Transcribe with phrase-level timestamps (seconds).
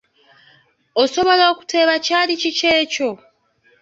[1.01, 3.09] Osobola okuteeba kyali kiki ekyo?